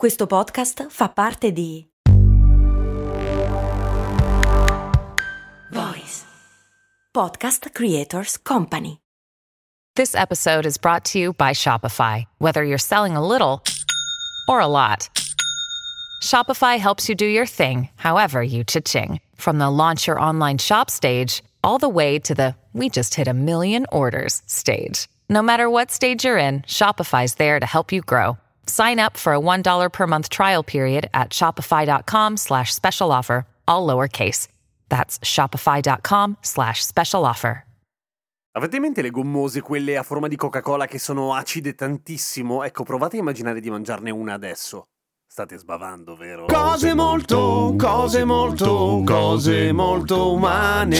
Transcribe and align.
Questo 0.00 0.26
podcast 0.26 0.86
fa 0.88 1.10
parte 1.10 1.52
di 1.52 1.86
Voice 5.70 6.24
Podcast 7.12 7.70
Creators 7.74 8.38
Company. 8.38 9.02
This 9.96 10.14
episode 10.14 10.64
is 10.64 10.78
brought 10.78 11.04
to 11.12 11.18
you 11.18 11.34
by 11.34 11.52
Shopify. 11.52 12.24
Whether 12.38 12.64
you're 12.64 12.78
selling 12.78 13.14
a 13.14 13.20
little 13.20 13.62
or 14.48 14.60
a 14.60 14.66
lot, 14.66 15.10
Shopify 16.22 16.78
helps 16.78 17.06
you 17.06 17.14
do 17.14 17.26
your 17.26 17.44
thing, 17.44 17.90
however 17.96 18.42
you 18.42 18.64
cha-ching. 18.64 19.20
From 19.36 19.58
the 19.58 19.68
launch 19.68 20.06
your 20.06 20.18
online 20.18 20.56
shop 20.56 20.88
stage, 20.88 21.42
all 21.62 21.76
the 21.76 21.90
way 21.90 22.18
to 22.20 22.34
the 22.34 22.54
we 22.72 22.88
just 22.88 23.16
hit 23.16 23.28
a 23.28 23.34
million 23.34 23.84
orders 23.92 24.40
stage. 24.46 25.08
No 25.28 25.42
matter 25.42 25.68
what 25.68 25.90
stage 25.90 26.24
you're 26.24 26.38
in, 26.38 26.62
Shopify's 26.62 27.34
there 27.34 27.60
to 27.60 27.66
help 27.66 27.92
you 27.92 28.00
grow. 28.00 28.38
Sign 28.70 29.00
up 29.00 29.16
for 29.16 29.34
a 29.34 29.40
$1 29.40 29.90
per 29.92 30.06
month 30.06 30.28
trial 30.28 30.62
period 30.62 31.08
at 31.12 31.30
shopify.com 31.30 32.36
slash 32.36 32.72
special 32.72 33.10
offer, 33.10 33.44
all 33.66 33.84
lowercase. 33.84 34.46
That's 34.88 35.18
shopify.com 35.18 36.36
slash 36.42 36.84
special 36.86 37.24
offer. 37.24 37.64
Avete 38.52 38.76
in 38.76 38.82
mente 38.82 39.00
le 39.00 39.10
gommose, 39.10 39.60
quelle 39.60 39.96
a 39.96 40.02
forma 40.02 40.26
di 40.26 40.34
Coca-Cola 40.34 40.86
che 40.86 40.98
sono 40.98 41.34
acide 41.34 41.76
tantissimo? 41.76 42.64
Ecco, 42.64 42.82
provate 42.82 43.16
a 43.16 43.20
immaginare 43.20 43.60
di 43.60 43.70
mangiarne 43.70 44.10
una 44.10 44.34
adesso. 44.34 44.86
State 45.32 45.58
sbavando, 45.58 46.16
vero? 46.16 46.46
Cose 46.46 46.92
molto, 46.92 47.76
cose 47.78 48.24
molto, 48.24 49.00
cose 49.06 49.70
molto 49.70 50.32
umane. 50.32 50.98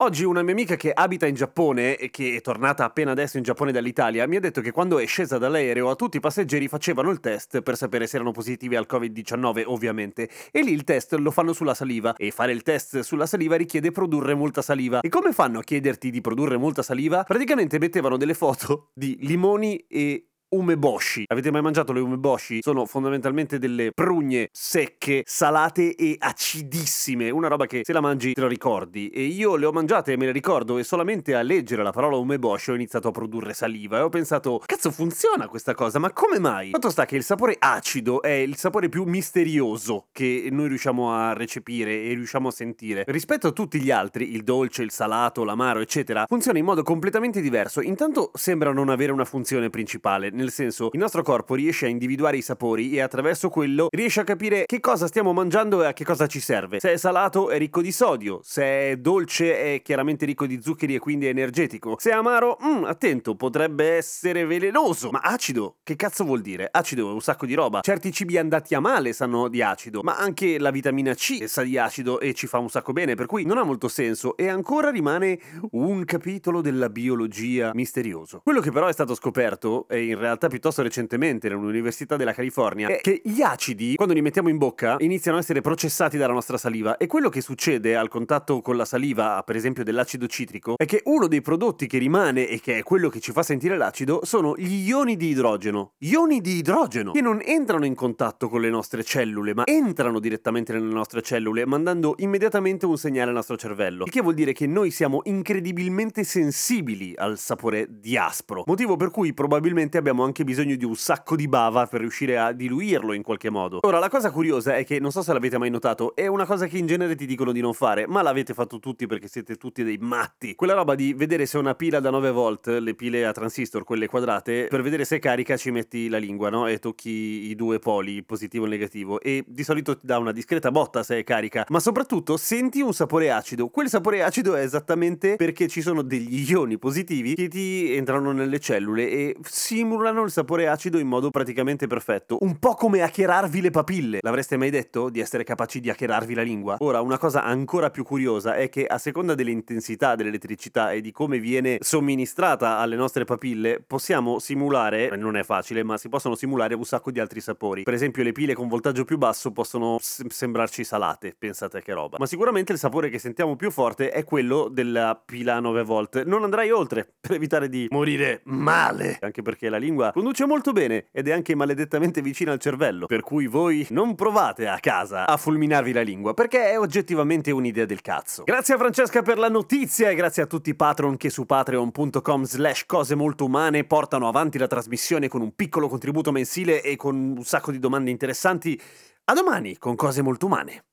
Oggi 0.00 0.22
una 0.24 0.42
mia 0.42 0.52
amica 0.52 0.76
che 0.76 0.92
abita 0.92 1.26
in 1.26 1.34
Giappone 1.34 1.96
e 1.96 2.10
che 2.10 2.36
è 2.36 2.42
tornata 2.42 2.84
appena 2.84 3.12
adesso 3.12 3.38
in 3.38 3.42
Giappone 3.42 3.72
dall'Italia 3.72 4.28
mi 4.28 4.36
ha 4.36 4.40
detto 4.40 4.60
che 4.60 4.70
quando 4.70 4.98
è 4.98 5.06
scesa 5.06 5.38
dall'aereo 5.38 5.88
a 5.88 5.94
tutti 5.94 6.18
i 6.18 6.20
passeggeri 6.20 6.68
facevano 6.68 7.08
il 7.08 7.20
test 7.20 7.62
per 7.62 7.74
sapere 7.74 8.06
se 8.06 8.16
erano 8.16 8.32
positivi 8.32 8.76
al 8.76 8.86
Covid-19, 8.86 9.62
ovviamente. 9.64 10.28
E 10.52 10.60
lì 10.60 10.72
il 10.72 10.84
test 10.84 11.14
lo 11.14 11.30
fanno 11.30 11.54
sulla 11.54 11.72
saliva 11.72 12.14
e 12.16 12.30
fare 12.32 12.52
il 12.52 12.60
test 12.60 13.00
sulla 13.00 13.24
saliva 13.24 13.56
richiede 13.56 13.92
produrre 13.92 14.34
molta 14.34 14.60
saliva. 14.60 15.00
E 15.00 15.08
come 15.08 15.32
fanno 15.32 15.60
a 15.60 15.62
chiederti 15.62 16.10
di 16.10 16.20
produrre 16.20 16.58
molta 16.58 16.82
saliva? 16.82 17.22
Praticamente 17.22 17.78
mettevano 17.78 18.18
delle 18.18 18.34
foto 18.34 18.90
di 18.92 19.16
limoni 19.22 19.86
e 19.88 20.29
umeboshi. 20.50 21.24
Avete 21.26 21.50
mai 21.50 21.62
mangiato 21.62 21.92
le 21.92 22.00
umeboshi? 22.00 22.60
Sono 22.62 22.86
fondamentalmente 22.86 23.58
delle 23.58 23.92
prugne 23.92 24.48
secche, 24.52 25.22
salate 25.24 25.94
e 25.94 26.16
acidissime. 26.18 27.30
Una 27.30 27.48
roba 27.48 27.66
che 27.66 27.82
se 27.84 27.92
la 27.92 28.00
mangi 28.00 28.32
te 28.32 28.40
lo 28.40 28.48
ricordi. 28.48 29.08
E 29.10 29.22
io 29.22 29.56
le 29.56 29.66
ho 29.66 29.72
mangiate 29.72 30.12
e 30.12 30.16
me 30.16 30.26
le 30.26 30.32
ricordo 30.32 30.78
e 30.78 30.84
solamente 30.84 31.34
a 31.34 31.42
leggere 31.42 31.82
la 31.82 31.92
parola 31.92 32.16
umeboshi 32.16 32.70
ho 32.70 32.74
iniziato 32.74 33.08
a 33.08 33.10
produrre 33.10 33.54
saliva 33.54 33.98
e 33.98 34.02
ho 34.02 34.08
pensato, 34.08 34.62
cazzo 34.64 34.90
funziona 34.90 35.48
questa 35.48 35.74
cosa, 35.74 35.98
ma 35.98 36.12
come 36.12 36.38
mai? 36.38 36.70
Fatto 36.70 36.90
sta 36.90 37.06
che 37.06 37.16
il 37.16 37.24
sapore 37.24 37.56
acido 37.58 38.22
è 38.22 38.30
il 38.30 38.56
sapore 38.56 38.88
più 38.88 39.04
misterioso 39.04 40.08
che 40.12 40.48
noi 40.50 40.68
riusciamo 40.68 41.12
a 41.12 41.32
recepire 41.32 42.02
e 42.02 42.14
riusciamo 42.14 42.48
a 42.48 42.52
sentire. 42.52 43.04
Rispetto 43.06 43.48
a 43.48 43.52
tutti 43.52 43.80
gli 43.80 43.90
altri, 43.90 44.34
il 44.34 44.42
dolce, 44.42 44.82
il 44.82 44.90
salato, 44.90 45.44
l'amaro, 45.44 45.80
eccetera, 45.80 46.26
funziona 46.26 46.58
in 46.58 46.64
modo 46.64 46.82
completamente 46.82 47.40
diverso. 47.40 47.80
Intanto 47.80 48.30
sembra 48.34 48.72
non 48.72 48.88
avere 48.88 49.12
una 49.12 49.24
funzione 49.24 49.70
principale 49.70 50.30
nel 50.40 50.50
senso 50.50 50.88
il 50.92 50.98
nostro 50.98 51.22
corpo 51.22 51.54
riesce 51.54 51.86
a 51.86 51.88
individuare 51.88 52.38
i 52.38 52.42
sapori 52.42 52.92
e 52.92 53.00
attraverso 53.00 53.48
quello 53.50 53.88
riesce 53.90 54.20
a 54.20 54.24
capire 54.24 54.64
che 54.66 54.80
cosa 54.80 55.06
stiamo 55.06 55.32
mangiando 55.32 55.82
e 55.82 55.86
a 55.86 55.92
che 55.92 56.04
cosa 56.04 56.26
ci 56.26 56.40
serve. 56.40 56.80
Se 56.80 56.92
è 56.92 56.96
salato 56.96 57.50
è 57.50 57.58
ricco 57.58 57.82
di 57.82 57.92
sodio, 57.92 58.40
se 58.42 58.62
è 58.62 58.96
dolce 58.96 59.74
è 59.74 59.82
chiaramente 59.82 60.24
ricco 60.24 60.46
di 60.46 60.60
zuccheri 60.62 60.94
e 60.94 60.98
quindi 60.98 61.26
è 61.26 61.28
energetico, 61.28 61.96
se 61.98 62.10
è 62.10 62.14
amaro, 62.14 62.58
mm, 62.64 62.84
attento, 62.84 63.36
potrebbe 63.36 63.96
essere 63.96 64.44
velenoso, 64.46 65.10
ma 65.10 65.20
acido, 65.20 65.76
che 65.82 65.96
cazzo 65.96 66.24
vuol 66.24 66.40
dire? 66.40 66.68
Acido 66.70 67.10
è 67.10 67.12
un 67.12 67.20
sacco 67.20 67.46
di 67.46 67.54
roba. 67.54 67.80
Certi 67.82 68.10
cibi 68.12 68.38
andati 68.38 68.74
a 68.74 68.80
male 68.80 69.12
sanno 69.12 69.48
di 69.48 69.62
acido, 69.62 70.00
ma 70.02 70.16
anche 70.16 70.58
la 70.58 70.70
vitamina 70.70 71.14
C 71.14 71.44
sa 71.46 71.62
di 71.62 71.76
acido 71.76 72.20
e 72.20 72.32
ci 72.34 72.46
fa 72.46 72.58
un 72.58 72.70
sacco 72.70 72.92
bene, 72.92 73.14
per 73.14 73.26
cui 73.26 73.44
non 73.44 73.58
ha 73.58 73.62
molto 73.62 73.88
senso 73.88 74.36
e 74.36 74.48
ancora 74.48 74.90
rimane 74.90 75.38
un 75.72 76.04
capitolo 76.04 76.60
della 76.60 76.88
biologia 76.88 77.72
misterioso. 77.74 78.40
Quello 78.42 78.60
che 78.60 78.70
però 78.70 78.86
è 78.86 78.92
stato 78.92 79.14
scoperto 79.14 79.86
è 79.88 79.96
in 79.96 80.18
realtà 80.18 80.29
realtà 80.30 80.48
piuttosto 80.48 80.82
recentemente 80.82 81.48
nell'Università 81.48 82.16
della 82.16 82.32
California, 82.32 82.88
è 82.88 83.00
che 83.00 83.20
gli 83.24 83.42
acidi, 83.42 83.94
quando 83.96 84.14
li 84.14 84.22
mettiamo 84.22 84.48
in 84.48 84.58
bocca, 84.58 84.96
iniziano 84.98 85.36
a 85.36 85.40
essere 85.40 85.60
processati 85.60 86.16
dalla 86.16 86.32
nostra 86.32 86.56
saliva 86.56 86.96
e 86.96 87.06
quello 87.06 87.28
che 87.28 87.40
succede 87.40 87.96
al 87.96 88.08
contatto 88.08 88.60
con 88.60 88.76
la 88.76 88.84
saliva, 88.84 89.42
per 89.44 89.56
esempio 89.56 89.84
dell'acido 89.84 90.26
citrico, 90.26 90.74
è 90.76 90.84
che 90.84 91.02
uno 91.04 91.26
dei 91.26 91.42
prodotti 91.42 91.86
che 91.86 91.98
rimane 91.98 92.48
e 92.48 92.60
che 92.60 92.78
è 92.78 92.82
quello 92.82 93.08
che 93.08 93.20
ci 93.20 93.32
fa 93.32 93.42
sentire 93.42 93.76
l'acido 93.76 94.20
sono 94.24 94.54
gli 94.56 94.88
ioni 94.88 95.16
di 95.16 95.28
idrogeno. 95.28 95.92
Ioni 95.98 96.40
di 96.40 96.56
idrogeno 96.56 97.12
che 97.12 97.20
non 97.20 97.40
entrano 97.44 97.84
in 97.84 97.94
contatto 97.94 98.48
con 98.48 98.60
le 98.60 98.70
nostre 98.70 99.02
cellule, 99.02 99.54
ma 99.54 99.66
entrano 99.66 100.20
direttamente 100.20 100.72
nelle 100.72 100.92
nostre 100.92 101.22
cellule, 101.22 101.66
mandando 101.66 102.14
immediatamente 102.18 102.86
un 102.86 102.96
segnale 102.96 103.28
al 103.30 103.36
nostro 103.36 103.56
cervello. 103.56 104.04
Il 104.04 104.10
che 104.10 104.20
vuol 104.20 104.34
dire 104.34 104.52
che 104.52 104.66
noi 104.66 104.90
siamo 104.90 105.20
incredibilmente 105.24 106.24
sensibili 106.24 107.14
al 107.16 107.38
sapore 107.38 107.86
di 107.88 108.16
aspro, 108.16 108.62
motivo 108.66 108.96
per 108.96 109.10
cui 109.10 109.34
probabilmente 109.34 109.98
abbiamo 109.98 110.19
abbiamo 110.20 110.24
anche 110.24 110.44
bisogno 110.44 110.76
di 110.76 110.84
un 110.84 110.94
sacco 110.94 111.36
di 111.36 111.48
bava 111.48 111.86
per 111.86 112.00
riuscire 112.00 112.38
a 112.38 112.52
diluirlo 112.52 113.12
in 113.12 113.22
qualche 113.22 113.50
modo. 113.50 113.80
Ora, 113.82 113.98
la 113.98 114.08
cosa 114.08 114.30
curiosa 114.30 114.76
è 114.76 114.84
che, 114.84 115.00
non 115.00 115.10
so 115.10 115.22
se 115.22 115.32
l'avete 115.32 115.58
mai 115.58 115.70
notato, 115.70 116.14
è 116.14 116.26
una 116.26 116.44
cosa 116.44 116.66
che 116.66 116.78
in 116.78 116.86
genere 116.86 117.14
ti 117.16 117.26
dicono 117.26 117.52
di 117.52 117.60
non 117.60 117.72
fare, 117.72 118.06
ma 118.06 118.22
l'avete 118.22 118.54
fatto 118.54 118.78
tutti 118.78 119.06
perché 119.06 119.28
siete 119.28 119.56
tutti 119.56 119.82
dei 119.82 119.98
matti. 119.98 120.54
Quella 120.54 120.74
roba 120.74 120.94
di 120.94 121.14
vedere 121.14 121.46
se 121.46 121.58
una 121.58 121.74
pila 121.74 122.00
da 122.00 122.10
9 122.10 122.30
volt, 122.30 122.66
le 122.66 122.94
pile 122.94 123.26
a 123.26 123.32
transistor, 123.32 123.84
quelle 123.84 124.06
quadrate, 124.06 124.66
per 124.68 124.82
vedere 124.82 125.04
se 125.04 125.16
è 125.16 125.18
carica 125.18 125.56
ci 125.56 125.70
metti 125.70 126.08
la 126.08 126.18
lingua, 126.18 126.50
no? 126.50 126.66
E 126.66 126.78
tocchi 126.78 127.50
i 127.50 127.54
due 127.54 127.78
poli, 127.78 128.14
il 128.16 128.24
positivo 128.24 128.64
e 128.64 128.66
il 128.68 128.72
negativo. 128.72 129.20
E 129.20 129.44
di 129.46 129.64
solito 129.64 129.96
ti 129.96 130.06
dà 130.06 130.18
una 130.18 130.32
discreta 130.32 130.70
botta 130.70 131.02
se 131.02 131.18
è 131.18 131.24
carica, 131.24 131.66
ma 131.68 131.80
soprattutto 131.80 132.36
senti 132.36 132.80
un 132.80 132.92
sapore 132.92 133.30
acido. 133.30 133.68
Quel 133.68 133.88
sapore 133.88 134.22
acido 134.22 134.54
è 134.54 134.62
esattamente 134.62 135.36
perché 135.36 135.68
ci 135.68 135.80
sono 135.80 136.02
degli 136.02 136.50
ioni 136.50 136.78
positivi 136.78 137.34
che 137.34 137.48
ti 137.48 137.94
entrano 137.94 138.32
nelle 138.32 138.58
cellule 138.58 139.08
e 139.08 139.36
simulano 139.42 140.09
simulano 140.10 140.24
il 140.24 140.30
sapore 140.30 140.68
acido 140.68 140.98
in 140.98 141.06
modo 141.06 141.30
praticamente 141.30 141.86
perfetto. 141.86 142.38
Un 142.40 142.58
po' 142.58 142.74
come 142.74 143.02
hackerarvi 143.02 143.60
le 143.60 143.70
papille. 143.70 144.18
L'avreste 144.22 144.56
mai 144.56 144.70
detto 144.70 145.08
di 145.08 145.20
essere 145.20 145.44
capaci 145.44 145.80
di 145.80 145.90
hackerarvi 145.90 146.34
la 146.34 146.42
lingua? 146.42 146.76
Ora, 146.80 147.00
una 147.00 147.18
cosa 147.18 147.44
ancora 147.44 147.90
più 147.90 148.04
curiosa 148.04 148.54
è 148.54 148.68
che 148.68 148.86
a 148.86 148.98
seconda 148.98 149.34
dell'intensità 149.34 150.16
dell'elettricità 150.16 150.92
e 150.92 151.00
di 151.00 151.12
come 151.12 151.38
viene 151.38 151.78
somministrata 151.80 152.78
alle 152.78 152.96
nostre 152.96 153.24
papille, 153.24 153.82
possiamo 153.86 154.38
simulare, 154.38 155.16
non 155.16 155.36
è 155.36 155.42
facile, 155.42 155.82
ma 155.82 155.96
si 155.96 156.08
possono 156.08 156.34
simulare 156.34 156.74
un 156.74 156.84
sacco 156.84 157.10
di 157.10 157.20
altri 157.20 157.40
sapori. 157.40 157.82
Per 157.82 157.94
esempio, 157.94 158.22
le 158.22 158.32
pile 158.32 158.54
con 158.54 158.68
voltaggio 158.68 159.04
più 159.04 159.18
basso 159.18 159.52
possono 159.52 159.98
s- 160.00 160.26
sembrarci 160.26 160.84
salate, 160.84 161.34
pensate 161.38 161.82
che 161.82 161.92
roba. 161.92 162.16
Ma 162.18 162.26
sicuramente 162.26 162.72
il 162.72 162.78
sapore 162.78 163.10
che 163.10 163.18
sentiamo 163.18 163.56
più 163.56 163.70
forte 163.70 164.10
è 164.10 164.24
quello 164.24 164.68
della 164.68 165.20
pila 165.24 165.56
a 165.56 165.60
9 165.60 165.82
volt. 165.84 166.24
Non 166.24 166.42
andrai 166.42 166.70
oltre 166.70 167.08
per 167.20 167.32
evitare 167.32 167.68
di 167.68 167.86
morire 167.90 168.40
male, 168.44 169.18
anche 169.20 169.42
perché 169.42 169.68
la 169.68 169.76
lingua 169.78 169.89
lingua 169.90 170.12
conduce 170.12 170.46
molto 170.46 170.72
bene 170.72 171.06
ed 171.12 171.28
è 171.28 171.32
anche 171.32 171.54
maledettamente 171.54 172.22
vicina 172.22 172.52
al 172.52 172.60
cervello, 172.60 173.06
per 173.06 173.22
cui 173.22 173.46
voi 173.46 173.86
non 173.90 174.14
provate 174.14 174.68
a 174.68 174.78
casa 174.78 175.26
a 175.26 175.36
fulminarvi 175.36 175.92
la 175.92 176.02
lingua, 176.02 176.32
perché 176.32 176.70
è 176.70 176.78
oggettivamente 176.78 177.50
un'idea 177.50 177.84
del 177.84 178.00
cazzo. 178.00 178.44
Grazie 178.44 178.74
a 178.74 178.78
Francesca 178.78 179.22
per 179.22 179.38
la 179.38 179.48
notizia 179.48 180.08
e 180.08 180.14
grazie 180.14 180.42
a 180.42 180.46
tutti 180.46 180.70
i 180.70 180.74
patron 180.74 181.16
che 181.16 181.30
su 181.30 181.44
patreon.com 181.44 182.44
slash 182.44 182.86
cose 182.86 183.14
molto 183.14 183.44
umane 183.44 183.84
portano 183.84 184.28
avanti 184.28 184.58
la 184.58 184.68
trasmissione 184.68 185.28
con 185.28 185.42
un 185.42 185.54
piccolo 185.54 185.88
contributo 185.88 186.30
mensile 186.30 186.82
e 186.82 186.96
con 186.96 187.16
un 187.16 187.44
sacco 187.44 187.72
di 187.72 187.78
domande 187.78 188.10
interessanti. 188.10 188.80
A 189.24 189.32
domani 189.32 189.76
con 189.78 189.96
cose 189.96 190.22
molto 190.22 190.46
umane. 190.46 190.84